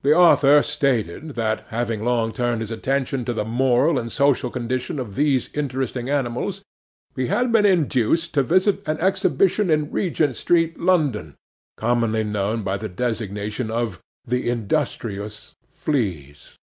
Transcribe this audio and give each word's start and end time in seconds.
'The 0.00 0.14
author 0.14 0.62
stated, 0.62 1.34
that, 1.34 1.66
having 1.68 2.02
long 2.02 2.32
turned 2.32 2.62
his 2.62 2.70
attention 2.70 3.22
to 3.22 3.34
the 3.34 3.44
moral 3.44 3.98
and 3.98 4.10
social 4.10 4.48
condition 4.48 4.98
of 4.98 5.14
these 5.14 5.50
interesting 5.52 6.08
animals, 6.08 6.62
he 7.14 7.26
had 7.26 7.52
been 7.52 7.66
induced 7.66 8.32
to 8.32 8.42
visit 8.42 8.80
an 8.88 8.96
exhibition 8.98 9.68
in 9.68 9.90
Regent 9.92 10.36
street, 10.36 10.80
London, 10.80 11.36
commonly 11.76 12.24
known 12.24 12.62
by 12.62 12.78
the 12.78 12.88
designation 12.88 13.70
of 13.70 14.00
"The 14.26 14.48
Industrious 14.48 15.54
Fleas." 15.68 16.56